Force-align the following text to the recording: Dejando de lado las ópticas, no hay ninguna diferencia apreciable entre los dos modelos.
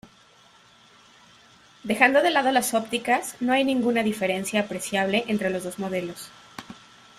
Dejando 1.83 2.23
de 2.23 2.31
lado 2.31 2.51
las 2.51 2.73
ópticas, 2.73 3.35
no 3.39 3.53
hay 3.53 3.63
ninguna 3.63 4.01
diferencia 4.01 4.61
apreciable 4.61 5.25
entre 5.27 5.51
los 5.51 5.63
dos 5.63 5.77
modelos. 5.77 6.29